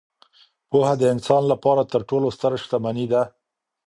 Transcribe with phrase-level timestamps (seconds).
[0.69, 3.23] پوهه د انسان لپاره تر ټولو ستره شتمني ده.